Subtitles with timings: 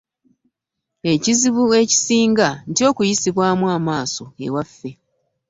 [1.13, 4.89] Ekizibu ekisinga ntya okuyisibwamu amaaso ewaffe.